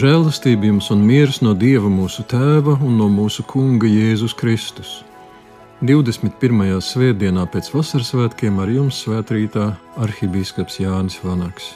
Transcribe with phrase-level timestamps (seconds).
[0.00, 4.92] Žēlastība jums un miers no Dieva mūsu Tēva un no mūsu Kunga Jēzus Kristus.
[5.84, 6.78] 21.
[6.86, 9.66] svētdienā pēc vasaras svētkiem ar jums svētrītā
[10.00, 11.66] arhibīskaps Jānis Vanaks.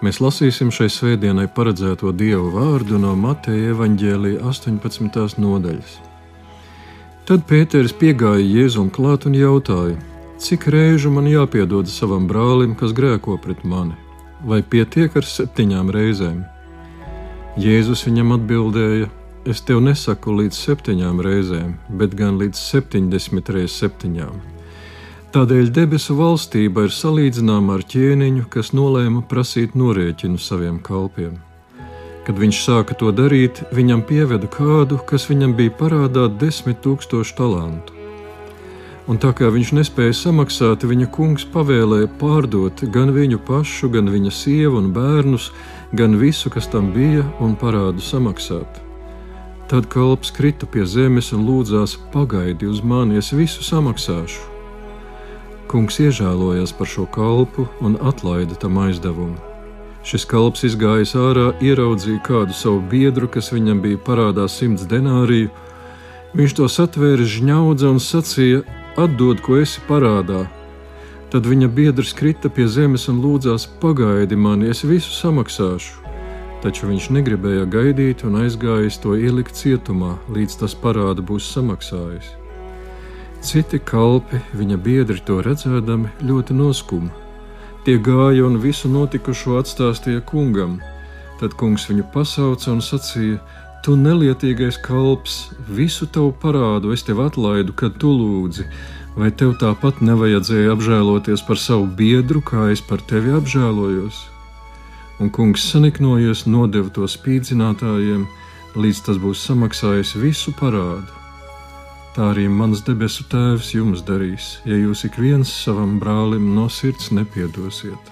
[0.00, 5.36] Mēs lasīsim šai svētdienai paredzēto Dieva vārdu no Mateja evaņģēlīja 18.
[5.44, 5.98] nodaļas.
[7.28, 9.98] Tad Pēters piegāja Jēzum klāt un jautāja,
[10.40, 13.98] cik reižu man jāpiedod savam brālim, kas grēko pret mani,
[14.48, 16.44] vai pietiek ar septiņām reizēm?
[17.54, 19.06] Jēzus viņam atbildēja:
[19.46, 24.40] Es tev nesaku līdz septiņām reizēm, bet gan līdz septiņdesmit reizes septiņām.
[25.34, 31.36] Tādēļ debesu valstība ir salīdzināma ar ķēniņu, kas nolēma prasīt norēķinu saviem kalpiem.
[32.26, 37.94] Kad viņš sāka to darīt, viņam pieveda kādu, kas viņam bija parādā desmit tūkstošu talantu.
[39.06, 44.32] Un tā kā viņš nespēja samaksāt, viņa kungs pavēlēja pārdot gan viņu pašu, gan viņa
[44.32, 45.50] sievu un bērnus,
[45.96, 48.80] gan visu, kas tam bija, un parādu samaksāt.
[49.70, 54.42] Tad kalps krita pie zemes un lūdzās: Pagaidi uz mani, es visu samaksāšu.
[55.70, 59.38] Kungs iežēlojās par šo kalpu un atlaida tam aizdevumu.
[60.04, 65.48] Šis kalps izgājis ārā, ieraudzīja kādu savu biedru, kas viņam bija parādā simts denāriju.
[66.36, 68.60] Viņš to satvēra žņaudza un sacīja:
[69.00, 70.44] Atdod, ko esi parādā,
[71.34, 75.96] Tad viņa biedrs krita pie zemes un lūdzās: Pagaidi mani, es visu samaksāšu.
[76.62, 82.30] Taču viņš negribēja gaidīt un aizgājis to ielikt cietumā, līdz tas parādu būs samaksājis.
[83.42, 87.10] Citi kalpi, viņa biedri to redzēdami, ļoti noskuma.
[87.82, 90.78] Tie gāja un visu notikušo atstāstīja kungam.
[91.42, 93.42] Tad kungs viņu pasauca un sacīja:
[93.82, 98.70] Tu nelietīgais kalps, visu tavu parādu es tev atlaidu, kad tu lūdzi
[99.14, 104.24] Vai tev tāpat nevajadzēja apžēloties par savu biedru, kā es par tevi apžēlojos?
[105.22, 108.24] Un kungs saniknojies, nodeva to spīdzinātājiem,
[108.74, 111.22] līdz tas būs samaksājis visu parādu.
[112.14, 117.10] Tā arī mans debesu Tēvs jums darīs, ja jūs ik viens savam brālim no sirds
[117.14, 118.10] nepiedosiet.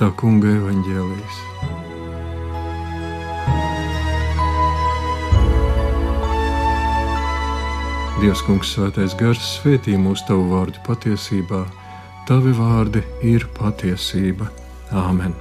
[0.00, 1.87] Tā kunga evaņģēlīs.
[8.18, 11.60] Dievs, Kungs, Svētais Gars, svētī mūsu tavu vārdu patiesībā.
[12.26, 14.48] Tavi vārdi ir patiesība.
[14.90, 15.36] Āmen!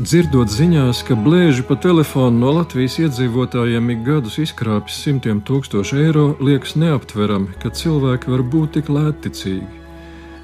[0.00, 6.24] Dzirdot ziņās, ka blēži pa telefonu no Latvijas iedzīvotājiem ik gadus izkrāpjas simtiem tūkstošu eiro,
[6.40, 9.77] liekas neaptverami, ka cilvēki var būt tik lētticīgi.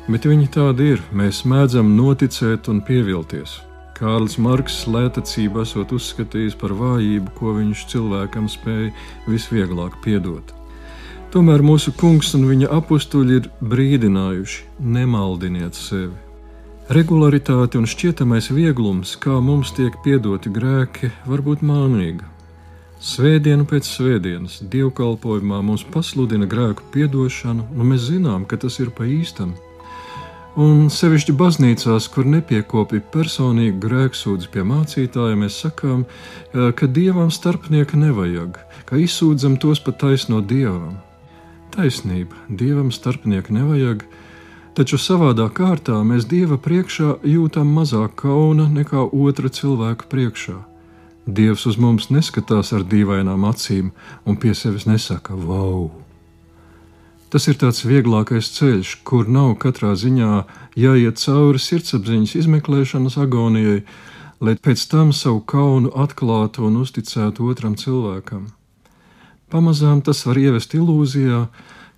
[0.04, 3.62] Bet viņi tādi ir, mēs mēdzam noticēt un pievilties.
[3.94, 8.90] Kārlis Marks lētacību esot uzskatījis par vājību, ko viņš cilvēkam spēja
[9.30, 10.52] visvieglāk piedot.
[11.32, 14.60] Tomēr mūsu kungs un viņa apstuļi ir brīdinājuši:
[14.98, 16.12] nemaldiniet sevi.
[16.92, 22.28] Regularitāte un šķietamais vieglums, kā mums tiek piedoti grēki, var būt mānīga.
[23.00, 29.08] Svētdienu pēc svētdienas dievkalpojumā mums pasludina grēku piedošanu, un mēs zinām, ka tas ir pa
[29.08, 29.56] īstam.
[30.54, 36.04] Un sevišķi baznīcās, kur nepiekopja personīgi grēksūdzi pie mācītājiem, mēs sakām,
[36.52, 41.00] ka dievam starpnieka nevajag, ka izsūdzam tos pat taisno dievam.
[41.74, 44.06] Taisnība, dievam starpnieka nevajag,
[44.78, 50.60] taču savādā kārtā mēs dieva priekšā jūtam mazāk kauna nekā otra cilvēka priekšā.
[51.26, 53.90] Dievs uz mums neskatās ar dīvainām acīm
[54.22, 56.03] un pie sevis nesaka: Wow!
[57.34, 60.44] Tas ir tāds vieglākais ceļš, kur nav katrā ziņā
[60.78, 63.80] jāiet cauri sirdsapziņas izmeklēšanas agonijai,
[64.38, 68.44] lai pēc tam savu kaunu atklātu un uzticētu otram cilvēkam.
[69.50, 71.40] Pamazām tas var ievest ilūzijā,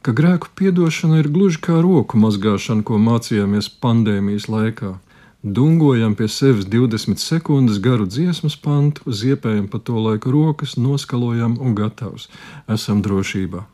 [0.01, 4.97] ka grēku piedošana ir gluži kā roku mazgāšana, ko mācījāmies pandēmijas laikā.
[5.45, 11.77] Dungojam pie sevis 20 sekundes garu dziesmas pantu, ziepējam pa to laiku rokas, noskalojam un
[11.77, 12.31] gatavs.
[12.73, 13.67] Esam drošībā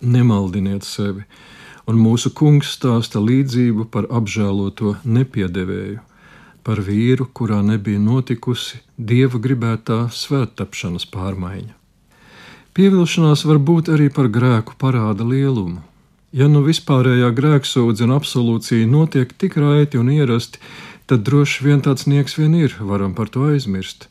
[0.00, 1.24] nemaldiniet sevi,
[1.86, 6.02] un mūsu kungs stāsta līdzību par apžēloto nepiedevēju,
[6.66, 11.74] par vīru, kurā nebija notikusi dieva gribētā svēttapšanas pārmaiņa.
[12.76, 15.80] Pievilšanās var būt arī par grēku parāda lielumu.
[16.36, 20.60] Ja nu vispārējā grēksūdze un absolūcija notiek tik raiti un ierasti,
[21.08, 24.10] tad droši vien tāds nieks vien ir, varam par to aizmirst.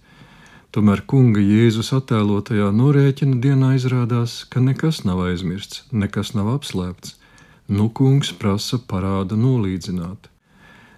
[0.76, 7.14] Tomēr kunga Jēzus attēlotajā norēķina dienā izrādās, ka nekas nav aizmirsts, nekas nav apslēpts.
[7.72, 10.28] Nu, kungs prasa parāda nolīdzināt.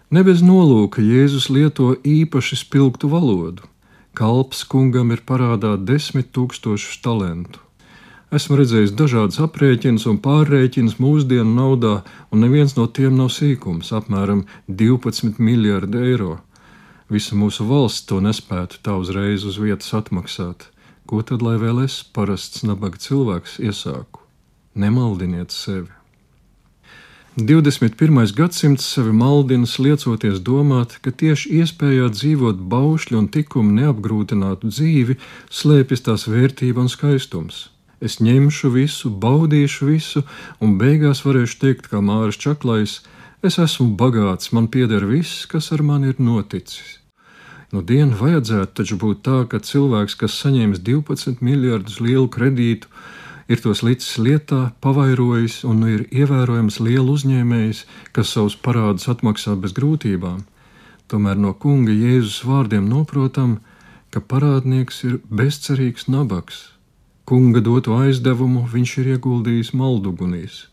[0.09, 3.69] Ne bez nolūka Jēzus lieto īpaši spilgtu valodu.
[4.17, 7.61] Kalps kungam ir parādā desmit tūkstošus talantu.
[8.33, 11.99] Esmu redzējis dažādas aprēķinas un pārrēķinas mūsdienu naudā,
[12.33, 16.39] un neviens no tiem nav sīkums- apmēram 12 miljardi eiro.
[17.07, 20.67] Visa mūsu valsts to nespētu tā uzreiz uz vietas atmaksāt.
[21.07, 24.25] Ko tad lai vēl es, parasts nabaga cilvēks, iesāku?
[24.75, 25.87] Nemaldiniet sevi!
[27.37, 28.33] 21.
[28.33, 35.15] gadsimts sevi maldina, liecoties domāt, ka tieši iespējā dzīvot baušļu un tikumu neapgrūtinātu dzīvi
[35.53, 37.67] slēpjas tās vērtība un skaistums.
[38.01, 40.23] Es ņemšu visu, baudīšu visu,
[40.59, 43.03] un beigās varēšu teikt, kā Māris Čaklais,
[43.43, 46.97] es esmu bagāts, man pieder viss, kas ar mani ir noticis.
[47.73, 52.87] Nu, dienu vajadzētu taču būt tā, ka cilvēks, kas saņēmis 12 miljardus lielu kredītu,
[53.51, 57.83] ir tos licis lietā, pavairojis un ir ievērojams liela uzņēmējs,
[58.15, 60.45] kas savus parādus atmaksā bez grūtībām.
[61.11, 63.59] Tomēr no kunga Jēzus vārdiem noprotam,
[64.11, 66.69] ka parādnieks ir bezcerīgs nabaks.
[67.27, 70.65] Kunga doto aizdevumu viņš ir ieguldījis maldugunīs.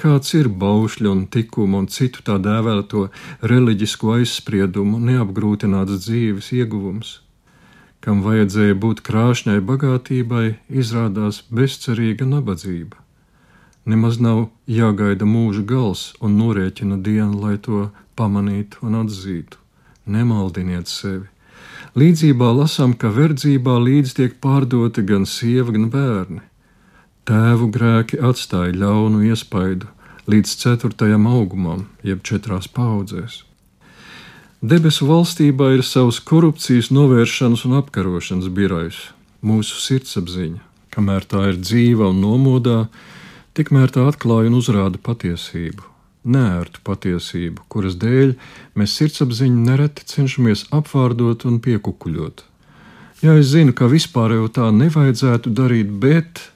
[0.00, 3.08] Kāds ir baušļu un tikumu un citu tā dēvēto
[3.42, 7.20] reliģisko aizspriedumu neapgrūtināts dzīves ieguvums?
[8.02, 10.46] kam vajadzēja būt krāšņai bagātībai,
[10.82, 12.98] izrādās bezcerīga nabadzība.
[13.86, 17.88] Nemaz nav jāgaida mūža gals un norēķina dienu, lai to
[18.18, 19.58] pamanītu un atzītu.
[20.06, 21.28] Nemaldiniet sevi.
[21.98, 26.42] Līdzībā lasām, ka verdzībā līdz tiek pārdoti gan sieva, gan bērni.
[27.22, 29.86] Tēvu grēki atstāja ļaunu iespaidu
[30.26, 33.44] līdz ceturtajam augumam, jeb četrās paudzēs.
[34.62, 38.98] Debesu valstībā ir savs korupcijas novēršanas un apkarošanas birojs,
[39.42, 40.60] mūsu sirdsapziņa.
[40.94, 42.76] Kamēr tā ir dzīva un nomodā,
[43.58, 45.86] tikmēr tā atklāja un uzrāda patiesību,
[46.26, 48.34] nērtu patiesību, kuras dēļ
[48.78, 52.44] mēs sirdsapziņu nereti cenšamies apvārdot un piekukuļot.
[53.22, 56.48] Jā, es zinu, ka vispār jau tā nevajadzētu darīt, bet,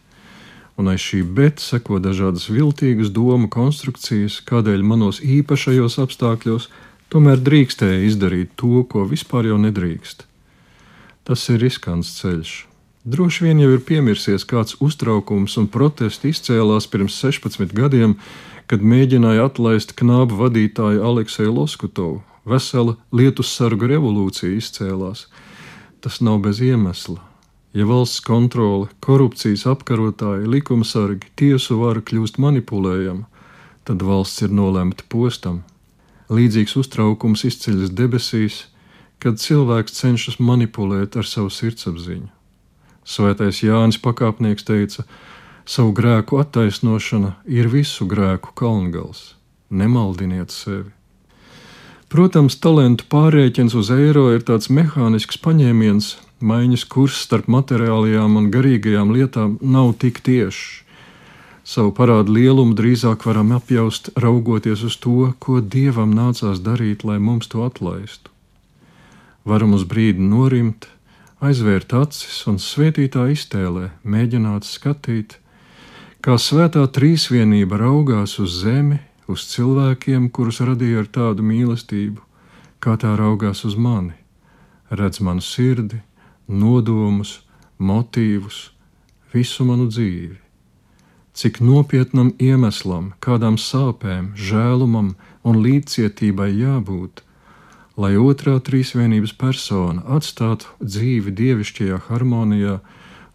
[0.76, 6.68] un aiz šī bet seko dažādas viltīgas domu konstrukcijas, kādēļ manos īpašajos apstākļos
[7.06, 10.24] Tomēr drīkstēja izdarīt to, ko vispār jau nedrīkst.
[11.26, 12.54] Tas ir riskants ceļš.
[13.06, 18.16] Droši vien jau ir piemirsies kāds uztraukums un protests izcēlās pirms 16 gadiem,
[18.66, 22.24] kad mēģināja atlaist knābu vadītāju Alekseju Loskutovu.
[22.46, 25.28] Vesela lietus sargu revolūcija izcēlās.
[26.02, 27.22] Tas nav bez iemesla.
[27.76, 33.26] Ja valsts kontrole, korupcijas apkarotāji, likumsargi, tiesu vara kļūst manipulējama,
[33.84, 35.60] tad valsts ir nolemta postam,
[36.26, 38.64] Līdzīgs uztraukums izceļas debesīs,
[39.22, 42.26] kad cilvēks cenšas manipulēt ar savu sirdsapziņu.
[43.06, 45.04] Svētais Jānis Pakāpnieks teica,
[45.62, 49.36] savu grēku attaisnošana ir visu grēku kalngals.
[49.70, 50.90] Nemaldiniet sevi!
[52.10, 59.12] Protams, talantu pārreķins uz eiro ir tāds mehānisks paņēmiens, maiņas kurs starp materiālajām un garīgajām
[59.14, 60.82] lietām nav tik tiešs.
[61.66, 67.48] Savu parādu lielumu drīzāk varam apjaust, raugoties uz to, ko dievam nācās darīt, lai mums
[67.50, 68.30] to atlaistu.
[69.44, 70.86] Varam uz brīdi norimt,
[71.42, 75.38] aizvērt acis un svētītā iztēlē mēģināt skatīt,
[76.22, 82.22] kā svētā trīsvienība raugās uz zemi, uz cilvēkiem, kurus radīja ar tādu mīlestību,
[82.78, 84.14] kā tā raugās uz mani,
[84.90, 85.98] redz manu sirdi,
[86.48, 87.40] nodomus,
[87.78, 88.70] motīvus,
[89.32, 90.36] visu manu dzīvi.
[91.36, 97.20] Cik nopietnam iemeslam, kādām sāpēm, žēlumam un līdzcietībai jābūt,
[98.00, 102.78] lai otrā trīsvienības persona atstātu dzīvi dievišķajā harmonijā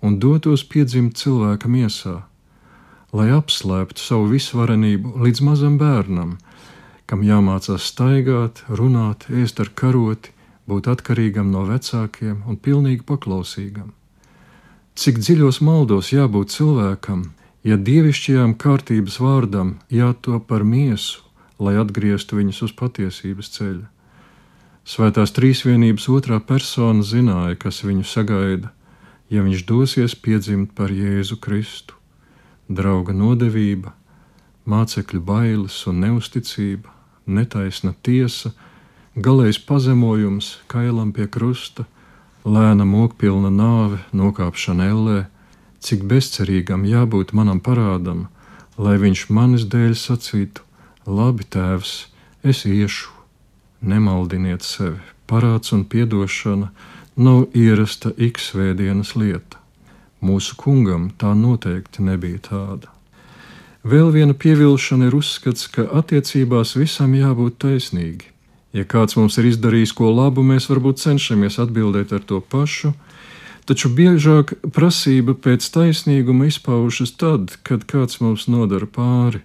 [0.01, 2.24] un dotos piedzimt cilvēka miesā,
[3.13, 6.38] lai apslēptu savu visvarenību līdz mazam bērnam,
[7.06, 10.34] kam jāmācās staigāt, runāt, ēst ar karoti,
[10.72, 13.92] būt atkarīgam no vecākiem un pilnīgi paklausīgam.
[14.96, 17.30] Cik dziļos maldos jābūt cilvēkam,
[17.63, 21.22] ja dievišķajām kārtības vārdam jātop par miesu,
[21.62, 23.88] lai atgrieztu viņus uz patiesības ceļa.
[24.82, 28.72] Svētās trīsvienības otrā persona zināja, kas viņu sagaida,
[29.30, 31.96] ja viņš dosies piedzimt par Jēzu Kristu.
[32.68, 33.94] Drauga nodevība,
[34.66, 36.90] mācekļu bailes un neusticība,
[37.25, 38.56] netaisna tiesa,
[39.15, 41.86] galējs pazemojums kailam pie krusta,
[42.46, 45.20] lēna mokpilna nāve, nokāpšana ellē,
[45.80, 48.27] cik bezcerīgam jābūt manam parādam,
[48.77, 50.62] lai viņš manis dēļ sacītu:
[51.06, 52.08] Labi, tēvs,
[52.44, 53.10] es iešu,
[53.82, 55.01] nemaldiniet sevi.
[55.27, 56.72] Parāds un atdošana
[57.15, 59.58] nav ierasta iksvētdienas lieta.
[60.22, 62.88] Mūsu kungam tā noteikti nebija tāda.
[63.84, 68.30] Vēl viena pievilkšana ir uzskats, ka attiecībās visam jābūt taisnīgi.
[68.72, 72.94] Ja kāds mums ir izdarījis ko labu, mēs varbūt cenšamies atbildēt ar to pašu,
[73.72, 79.44] Taču biežāk prasība pēc taisnīguma izpaužas tad, kad kāds mums nodara pāri.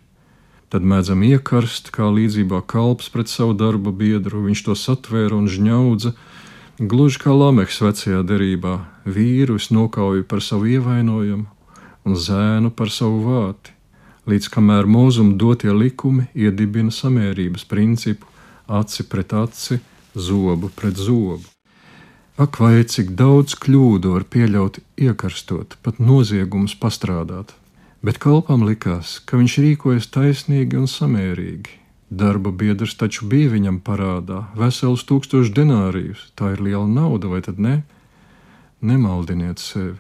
[0.73, 6.15] Tad mēdzam iekarst, kā līdzībā kalps pret savu darba biedru, viņš to satvēra un žņaudza,
[6.81, 11.47] gluži kā lameks vecajā derībā, vīru es nokauju par savu ievainojumu
[12.07, 13.77] un zēnu par savu vāti,
[14.27, 18.27] līdz kamēr mūzuma dotie likumi iedibina samērības principu
[18.67, 19.81] aci pret aci,
[20.15, 21.45] zobu pret zobu.
[22.37, 27.55] Ak, vai cik daudz kļūdu var pieļaut, iekarstot, pat noziegumus pastrādāt,
[28.05, 31.81] bet kalpam likās, ka viņš rīkojas taisnīgi un samērīgi.
[32.11, 36.29] Darba biedrs taču bija viņam parādā vesels tūkstošs denārijus.
[36.39, 37.81] Tā ir liela nauda, vai tad ne?
[38.85, 39.99] Nemaldiniet sevi.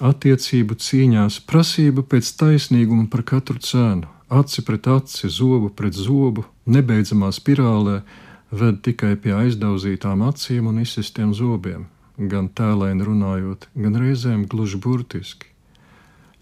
[0.00, 4.08] Attiecību cīņās prasība pēc taisnīguma par katru cenu,
[4.40, 8.02] aci pret aci, zobu pret zobu, nebeidzamā spirālē
[8.50, 11.86] ved tikai pie aizdauzītām acīm un izsistiem zobiem,
[12.18, 15.50] gan tēlēni runājot, gan reizēm gluži burtiski.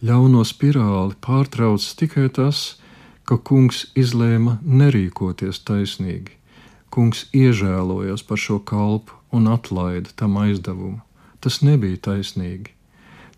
[0.02, 2.62] Ļauno spirāli pārtrauc tikai tas,
[3.22, 6.34] ka kungs izlēma nerīkoties taisnīgi.
[6.92, 11.00] Kungs iežēlojas par šo kalpu un atlaida tam aizdevumu.
[11.40, 12.74] Tas nebija taisnīgi.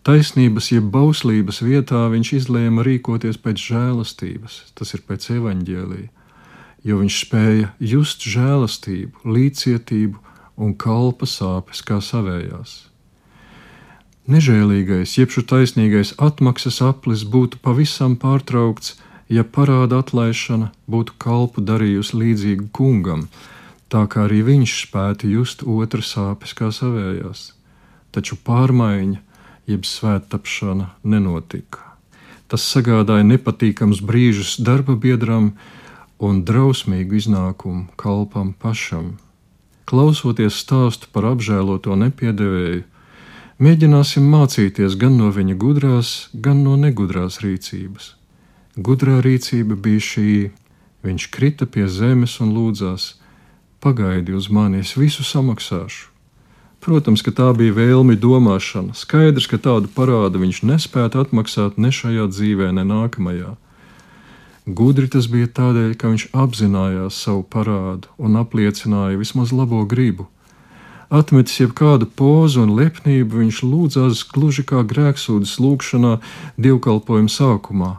[0.05, 6.11] Taisnības, jeb bauslības vietā viņš izlēma rīkoties pēc žēlastības, tas ir pēc evaņģēlīja,
[6.85, 10.21] jo viņš spēja just žēlastību, līdzcietību
[10.61, 12.83] un kalpa sāpes kā savējās.
[14.29, 22.21] Nežēlīgais, jeb šo taisnīgais atmaksas aplis būtu pavisam pārtraukts, ja parāda atlaišana būtu kalpu darījusi
[22.21, 23.25] līdzīgu kungam,
[23.89, 27.55] tā kā arī viņš spētu just otru sāpes kā savējās.
[28.13, 29.24] Taču pārmaiņa,
[29.67, 31.81] jeb svēttapšana, nenotika.
[32.47, 35.53] Tas sagādāja nepatīkams brīžus darba biedram
[36.21, 39.15] un drausmīgu iznākumu kalpam pašam.
[39.85, 42.85] Klausoties stāstu par apžēloto nepiedevēju,
[43.55, 48.09] Mēģināsim mācīties gan no viņa gudrās, gan no negudrās rīcības.
[48.75, 50.31] Gudrā rīcība bija šī:
[51.07, 53.13] viņš krita pie zemes un lūdzās:
[53.79, 56.11] Pagaidi uz mani, es visu samaksāšu.
[56.85, 58.93] Protams, ka tā bija vēlmi domāšana.
[58.93, 63.55] Skaidrs, ka tādu parādu viņš nespēja atmaksāt ne šajā dzīvē, ne nākamajā.
[64.65, 70.27] Gudri tas bija tādēļ, ka viņš apzinājās savu parādu un apliecināja vismaz labo gribu.
[71.09, 76.15] Atmetis jebkādu pozu un lepnību, viņš lūdzās gluži kā grēksūdzes lūgšanā
[76.61, 77.91] dievkalpojuma sākumā.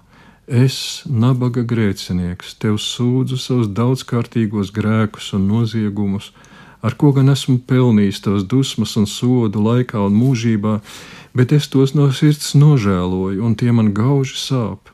[0.46, 6.30] Es, nabaga grēcinieks, tev sūdzu savus daudzkārtīgos grēkus un noziegumus,
[6.86, 10.78] ar ko gan esmu pelnījis tavas dusmas un sodu laikā un mūžībā,
[11.36, 14.92] bet es tos no sirds nožēloju, un tie man gauži sāp.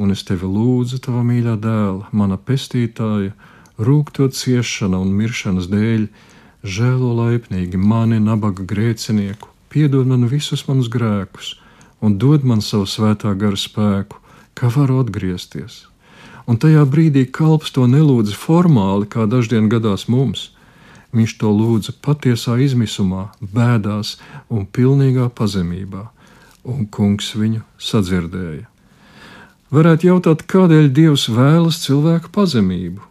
[0.00, 3.34] Un es tevi lūdzu, tava mīļā dēla, mana pestītāja,
[3.76, 6.06] rūktot ciešana un miršanas dēļ,
[6.62, 11.56] žēlo laipnīgi mani, nabaga grēcinieku, piedod man visus manus grēkus
[12.02, 14.18] un dod man savu svētā gara spēku,
[14.58, 15.86] kā varu atgriezties.
[16.50, 20.50] Un tajā brīdī kalps to nelūdza formāli, kā daždien gadās mums.
[21.12, 24.16] Viņš to lūdza patiesā izmisumā, bēdās
[24.48, 26.06] un pilnīgā pazemībā,
[26.64, 28.68] un kungs viņu sadzirdēja.
[29.72, 33.04] Varētu jautāt, kādēļ Dievs vēlas cilvēku pazemību?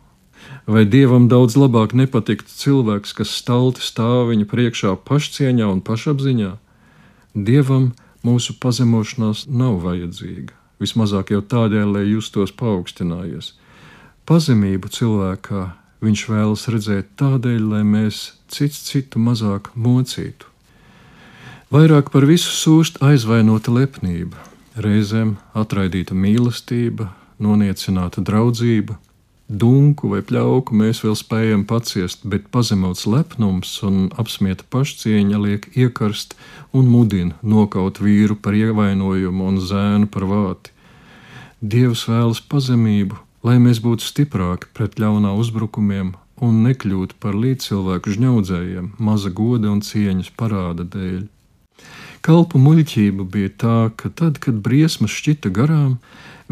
[0.70, 6.52] Vai dievam daudz labāk nepatiktu cilvēks, kas stalti stāv viņa priekšā pašcieņā un pašapziņā?
[7.34, 7.92] Dievam
[8.26, 13.56] mūsu pazemošanās nav vajadzīga, vismazāk jau tādēļ, lai justos paaugstinājies.
[14.30, 15.64] Pazemību cilvēkā
[16.02, 20.50] viņš vēlas redzēt tādēļ, lai mēs cits citu mazāk mocītu.
[21.72, 24.36] Vairāk par visu sūst aizvainota lepnība,
[24.76, 28.98] reizēm atraidīta mīlestība, noniecināta draudzība,
[29.52, 36.38] Dunku vai pļauku mēs vēl spējam paciest, bet pazemots lepnums un apsmieta pašcieņa liek iekarst
[36.72, 40.72] un mudina nokaut vīru par ievainojumu un zēnu par vāti.
[41.60, 48.96] Dievs vēlas pazemību, lai mēs būtu stiprāki pret ļaunā uzbrukumiem un nekļūtu par līdzcilvēku žņaudzējiem,
[48.98, 51.24] maza goda un cieņas parāda dēļ.
[52.22, 55.98] Kalpu muļķība bija tā, ka tad, kad briesmas šķita garām,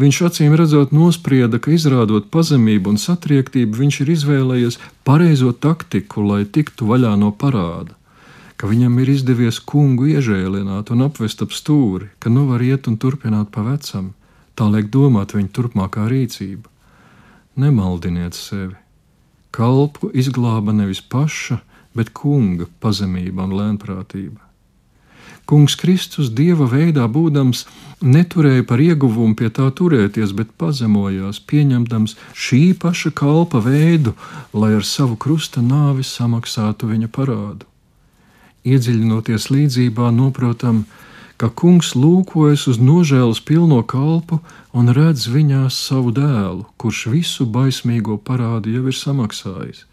[0.00, 6.46] Viņš acīm redzot nosprieda, ka izrādot pazemību un satriektību, viņš ir izvēlējies pareizo taktiku, lai
[6.48, 7.92] tiktu vaļā no parāda,
[8.56, 12.96] ka viņam ir izdevies kungu iežēlināt un apvest ap stūri, ka nu var iet un
[12.96, 14.14] turpināt pa vecam.
[14.56, 16.69] Tā liek domāt viņa turpmākā rīcība.
[17.56, 18.76] Nemaldiniet sevi.
[19.50, 21.58] Kalpu izglāba nevis paša,
[21.94, 24.38] bet kunga pazemība un lēnprātība.
[25.50, 27.64] Kungs Kristus dieva veidā būdams
[28.06, 34.14] neturēja par ieguvumu pie tā turēties, bet pazemojās, pieņemdams šī paša kalpa veidu,
[34.54, 37.66] lai ar savu krusta nāvi samaksātu viņa parādu.
[38.62, 41.09] Iedziļinoties līdzībā, noprotam, ka
[41.48, 44.40] kungs lūkojas uz nožēlas pilno kalpu
[44.76, 49.86] un redz viņā savu dēlu, kurš visu baismīgo parādu jau ir samaksājis.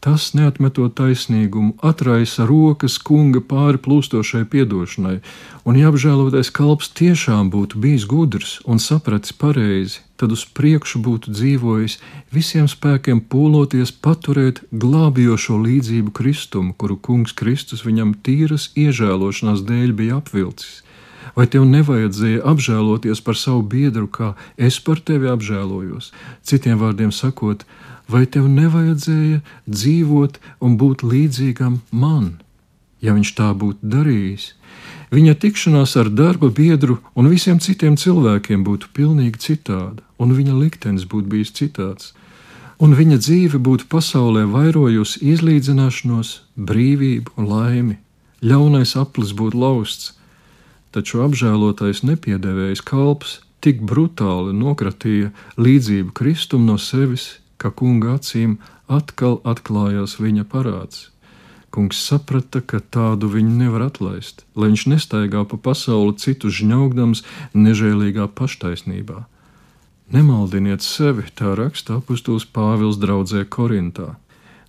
[0.00, 5.18] Tas, neatmetot taisnīgumu, atraisa rokas kunga pāri plūstošai piedošanai,
[5.68, 11.34] un, ja apžēlotais kalps tiešām būtu bijis gudrs un sapratis pareizi, tad uz priekšu būtu
[11.36, 11.98] dzīvojis
[12.32, 20.22] visiem spēkiem pūloties paturēt glābjošo līdzību Kristumu, kuru kungs Kristus viņam tīras iežēlošanās dēļ bija
[20.24, 20.80] apvilcis.
[21.36, 26.10] Vai tev nevajadzēja apžēloties par savu biedru, kā es par tevi apžēlojos?
[26.42, 27.64] Citiem vārdiem sakot,
[28.10, 32.40] vai tev nevajadzēja dzīvot un būt līdzīgam man,
[33.00, 34.54] ja viņš tā būtu darījis?
[35.10, 41.06] Viņa tikšanās ar darba biedru un visiem citiem cilvēkiem būtu pilnīgi citāda, un viņa liktenis
[41.10, 42.12] būtu bijis citāds.
[42.80, 47.96] Un viņa dzīve būtu pasaulē vairojusi izlīdzināšanos, brīvību un laimi.
[48.40, 50.14] Ļaunais aplis būtu lausts,
[50.94, 55.30] taču apžēlotais nepiedevējs kalps tik brutāli nokratīja
[55.60, 58.56] līdzību Kristum no sevis ka kunga acīm
[58.88, 61.08] atkal atklājās viņa parāds.
[61.70, 67.22] Kungs saprata, ka tādu viņu nevar atlaist, lai viņš nestaigā pa pasauli citu žņaugdams
[67.54, 69.20] nežēlīgā paštaisnībā.
[70.10, 74.16] Nemaldiniet sevi, tā raksta apustulis Pāvils draudzē Korintā.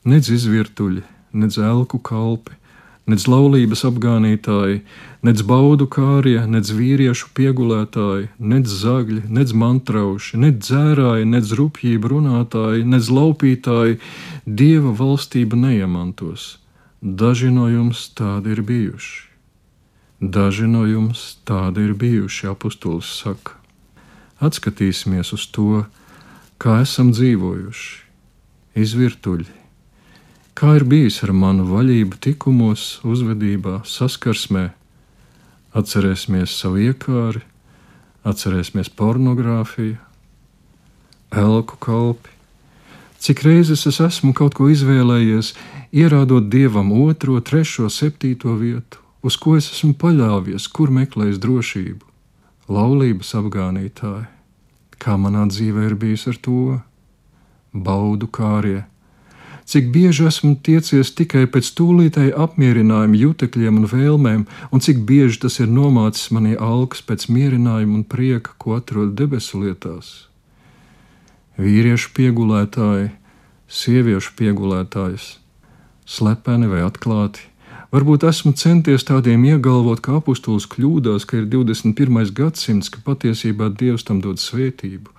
[0.05, 1.01] Nedz izvirtuļi,
[1.33, 2.53] nedz elku kalpi,
[3.11, 4.81] nedz laulības apgānītāji,
[5.27, 12.87] nedz baudu kārie, nedz vīriešu piegulētāji, nedz zagļi, nedz mantrauši, nedz dzērāji, nedz rupjība runātāji,
[12.87, 13.99] nedz laupītāji,
[14.45, 16.55] dieva valstība neiemantos.
[17.01, 19.27] Daži no jums tādi ir bijuši.
[20.21, 23.57] Daži no jums tādi ir bijuši, apustulis saka.
[24.41, 25.83] Atskatīsimies uz to,
[26.61, 27.89] kā esam dzīvojuši.
[28.81, 29.49] Izvirtuļi,
[30.53, 34.67] Kā ir bijis ar manu vaļību, tikumos, uzvedībā, saskarsmē?
[35.71, 37.39] Atcerēsimies savu iekāri,
[38.27, 39.95] atcerēsimies pornogrāfiju,
[41.31, 42.35] elku kalpi.
[43.21, 45.53] Cik reizes es esmu kaut ko izvēlējies,
[45.95, 52.05] ierādot dievam otro, trešo, septīto vietu, uz ko es esmu paļāvies, kur meklējis drošību,
[52.67, 54.27] laulības apgānītāji.
[55.01, 56.79] Kā manā dzīvē ir bijis ar to?
[57.71, 58.81] Baudu kārie,
[59.71, 65.61] cik bieži esmu tiecies tikai pēc tūlītēji apmierinājuma jutekļiem un vēlmēm, un cik bieži tas
[65.63, 70.11] ir nomācis manī alkas pēc mierinājuma un prieka, ko atrod debesu lietās.
[71.55, 73.13] Vīriešu piegulētāji,
[73.71, 75.37] sieviešu piegulētājs,
[76.03, 77.47] slepeni vai atklāti.
[77.95, 82.31] Varbūt esmu centies tādiem iegalvot, ka apustulis kļūdās, ka ir 21.
[82.35, 85.11] gadsimts, ka patiesībā Dievs tam dod svētību,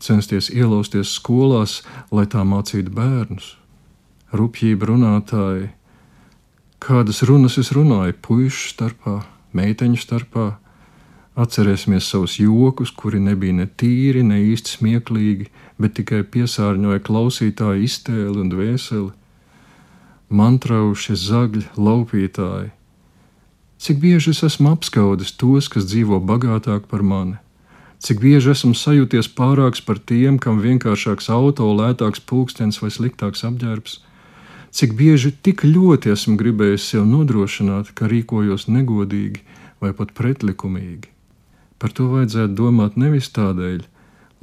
[0.00, 3.58] censties ielausties skolās, lai tā mācītu bērnus
[4.32, 5.70] rupjība runātāji.
[6.82, 9.20] Kādas runas es runāju puišu starpā,
[9.54, 10.48] meiteņu starpā?
[11.32, 15.46] Atcerēsimies savus jokus, kuri nebija ne tīri, ne īsti smieklīgi,
[15.80, 19.12] bet tikai piesārņoja klausītāju iztēli un dvēseli.
[20.32, 22.72] Mantrauši, zagļi, laupītāji.
[23.82, 27.40] Cik bieži es esmu apskaudis tos, kas dzīvo bagātāk par mani?
[28.02, 34.00] Cik bieži esmu sajūties pārāks par tiem, kam vienkāršāks auto, lētāks pulkstenis vai sliktāks apģērbs?
[34.72, 39.42] Cik bieži tik ļoti esmu gribējis sev nodrošināt, ka rīkojos negodīgi
[39.84, 41.10] vai pat pretlikumīgi.
[41.82, 43.82] Par to vajadzētu domāt nevis tādēļ,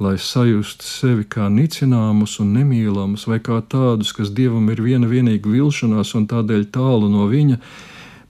[0.00, 5.50] lai sajustu sevi kā nicināmus un nemīlamus, vai kā tādus, kas dievam ir viena vienīga
[5.50, 7.58] vilšanās un tādēļ tālu no viņa,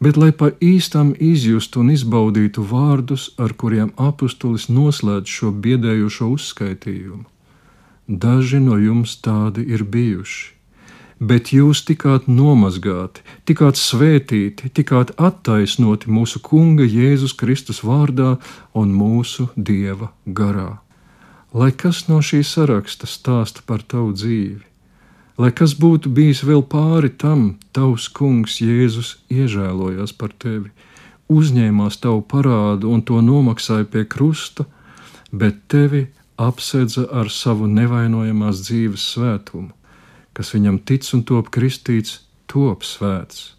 [0.00, 7.26] bet lai pa īstam izjustu un izbaudītu vārdus, ar kuriem apustulis noslēdz šo biedējošo uzskaitījumu.
[8.08, 10.59] Daži no jums tādi ir bijuši
[11.20, 18.38] bet jūs tikāt nomazgāti, tikāt svētīti, tikāt attaisnoti mūsu Kunga Jēzus Kristus vārdā
[18.72, 20.80] un mūsu Dieva garā.
[21.52, 24.64] Lai kas no šī saraksta stāsta par tavu dzīvi,
[25.40, 30.70] lai kas būtu bijis vēl pāri tam, tavs Kungs Jēzus iežēlojās par tevi,
[31.28, 34.64] uzņēmās tavu parādu un to nomaksāja pie krusta,
[35.32, 36.06] bet tevi
[36.40, 39.74] apsedza ar savu nevainojamās dzīves svētumu
[40.36, 43.54] kas viņam tic un top kristīts, top svēts.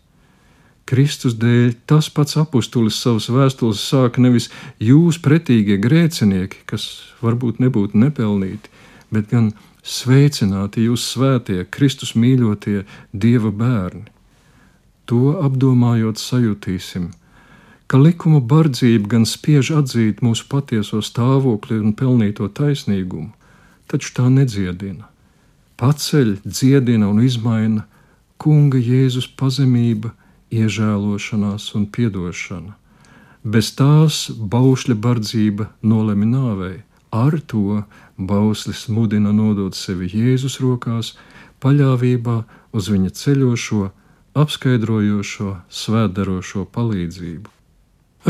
[0.91, 4.49] Kristus dēļ tas pats apustulis savas vēstules sāka nevis
[4.83, 6.87] jūs pretīgie grēcinieki, kas
[7.23, 8.71] varbūt nebūtu nepelnīti,
[9.13, 9.53] bet gan
[9.87, 14.09] sveicināti jūs svētie, Kristus mīļotie Dieva bērni.
[15.07, 17.11] To apdomājot, sajutīsim,
[17.87, 23.31] ka likuma bardzība gan spiež atzīt mūsu patieso stāvokli un pelnīto taisnīgumu,
[23.91, 25.10] taču tā nedziedina
[25.81, 27.87] paceļ, dziedina un izmaina
[28.41, 30.13] Kunga Jēzus pazemība,
[30.51, 32.75] iežēlošanās un piedošana.
[33.43, 37.83] Bez tās baušļa bardzība nolemi nāvei, ar to
[38.17, 41.15] bauslis mudina nodot sevi Jēzus rokās,
[41.61, 42.37] paļāvībā
[42.77, 43.87] uz viņa ceļošo,
[44.41, 47.49] apskaidrojošo, svētdarošo palīdzību.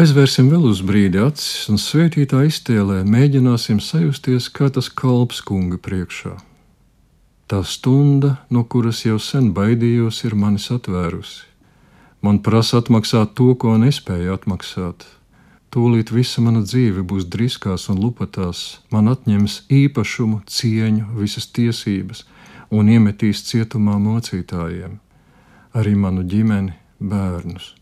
[0.01, 6.37] Aizvērsim vēl uz brīdi acis un svētītā iztēlē mēģināsim sajusties kā tas kalps kunga priekšā.
[7.51, 11.49] Tā stunda, no kuras jau sen baidījos, ir manis atvērusi.
[12.23, 15.03] Man prasa atmaksāt to, ko nespēju atmaksāt.
[15.75, 22.23] Tūlīt visa mana dzīve būs driskās un lupatās, man atņems īpašumu, cieņu, visas tiesības
[22.71, 24.95] un iemetīs cietumā mocītājiem,
[25.75, 27.73] arī manu ģimeni, bērnus.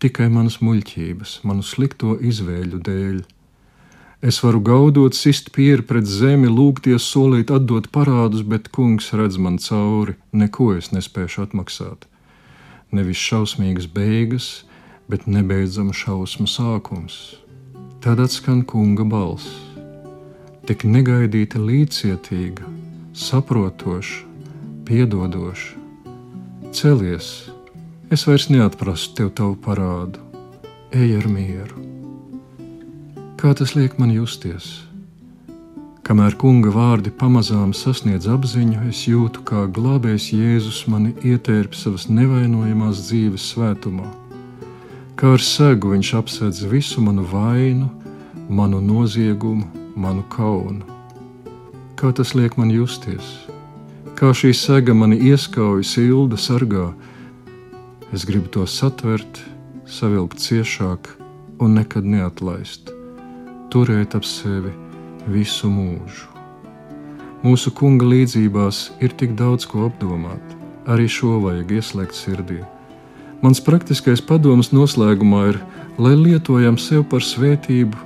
[0.00, 3.20] Tikai manas muļķības, manu slikto izvēļu dēļ
[4.20, 9.56] Es varu gaudot, sist pieri pret zemi, lūgties, solīt, atdot parādus, bet kungs redz man
[9.64, 12.04] cauri, neko es nespēšu atmaksāt.
[12.92, 14.48] Nevis šausmīgas beigas,
[15.08, 17.16] bet nebeidzama šausmu sākums.
[18.04, 19.48] Tad atskan kunga balss.
[20.68, 22.68] Tik negaidīta, līdzcietīga,
[23.16, 24.20] saprotoša,
[24.84, 25.78] piedodoša.
[26.76, 27.30] Celies,
[28.12, 30.20] es vairs neatprasu tev tavu parādu,
[30.92, 31.99] ej ar mieru
[33.40, 34.66] kā tas liek man justies.
[36.04, 43.00] Kamēr kunga vārdi pamazām sasniedz apziņu, es jūtu, kā glābējs Jēzus mani ietērp savas nevainojamās
[43.06, 44.08] dzīves svētumā.
[45.16, 47.88] Kā ar segu viņš apsedz visu manu vainu,
[48.48, 50.84] manu noziegumu, manu kaunu.
[51.96, 53.32] Kā tas liek man justies?
[54.20, 56.90] Kā šī sega mani ieskauj, silda, sargā,
[58.12, 59.44] es gribu to satvert,
[59.88, 61.14] savilkt ciešāk
[61.60, 62.99] un nekad neatlaist
[63.70, 64.72] turēt ap sevi
[65.30, 66.26] visu mūžu.
[67.40, 70.42] Mūsu kunga līdzībās ir tik daudz ko apdomāt,
[70.90, 72.60] arī šo vajag ieslēgt sirdī.
[73.40, 75.60] Mans praktiskais padoms noslēgumā ir,
[75.96, 77.96] lai lietojam sev par svētību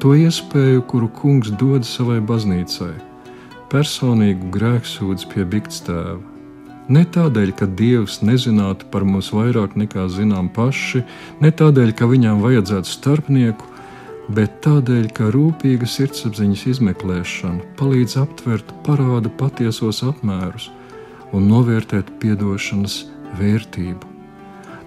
[0.00, 2.94] to iespēju, kuru kungs dod savai baznīcai-
[3.72, 6.22] personīgu grēksūdzi pie bikstēva.
[6.88, 11.04] Ne tādēļ, ka Dievs nezinātu par mums vairāk nekā zinām paši,
[11.40, 13.64] ne tādēļ, ka viņām vajadzētu starpnieku,
[14.34, 20.68] bet tādēļ, ka rūpīga sirdsapziņas izmeklēšana palīdz aptvert parāda patiesos apmērus
[21.36, 23.00] un novērtēt atdošanas
[23.40, 24.14] vērtību.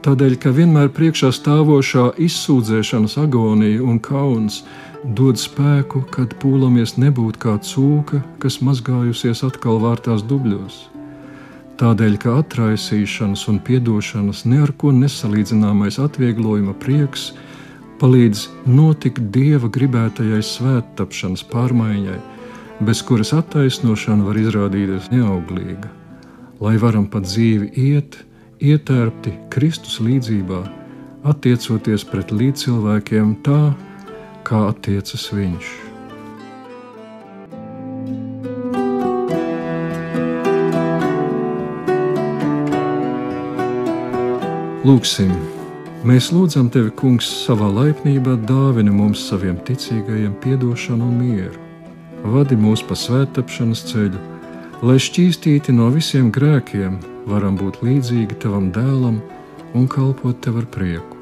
[0.01, 4.63] Tādēļ, ka vienmēr priekšā stāvošā izsūdzēšanas agonija un kauns
[5.17, 10.87] dod spēku, kad pūlamies nebūt kā cūka, kas mazgājusies atkal vārtās dubļos.
[11.81, 17.50] Tādēļ, ka atraisīšanas un atdošanas ne ar ko nesalīdzināmais atvieglojuma prieks ir
[18.01, 22.17] palīdz notikt dieva gribētajai svēttapšanas pārmaiņai,
[22.81, 25.91] bez kuras attaisnošana var izrādīties neauglīga,
[26.63, 28.17] lai varam pa dzīvi iet,
[28.57, 30.63] ietērpti Kristus līdzībā,
[31.29, 33.61] attiecoties pret līdzcilvēkiem tā,
[34.49, 35.71] kā attiecas Viņš.
[44.81, 45.60] Lūksim!
[46.01, 51.59] Mēs lūdzam Tevi, Kungs, savā laipnībā dāvini mums saviem ticīgajiem atdošanu un mieru.
[52.25, 54.17] Vadi mūs pa svētāpšanas ceļu,
[54.81, 56.97] lai šķīstīti no visiem grēkiem,
[57.29, 59.21] varam būt līdzīgi Tavam dēlam
[59.77, 61.21] un kalpot Tev ar prieku.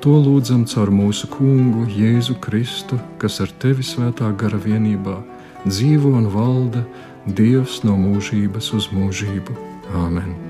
[0.00, 5.18] To lūdzam caur mūsu Kungu Jēzu Kristu, kas ar Tevi svētā gara vienībā
[5.66, 6.86] dzīvo un valda
[7.28, 9.60] Dievs no mūžības uz mūžību.
[9.92, 10.49] Āmen!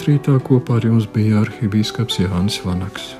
[0.00, 3.19] Svētrītā kopā ar jums bija arhibīskaps Jānis Vanaks.